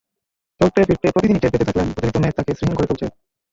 [0.61, 3.07] চলতে-ফিরতে প্রতিদিনই টের পেতে থাকলেন, অতিরিক্ত মেদ তাঁকে শ্রীহীন করে তুলছে।